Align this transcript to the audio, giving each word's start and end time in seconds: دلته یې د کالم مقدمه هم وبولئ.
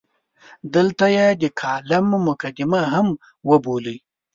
دلته 0.75 1.05
یې 1.15 1.27
د 1.41 1.43
کالم 1.61 2.07
مقدمه 2.27 2.81
هم 2.93 3.07
وبولئ. 3.49 3.97